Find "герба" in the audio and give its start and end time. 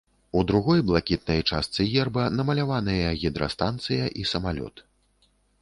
1.91-2.25